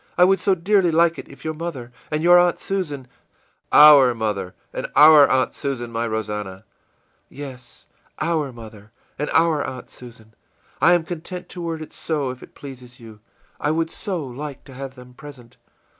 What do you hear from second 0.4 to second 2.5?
dearly like it if your mother and your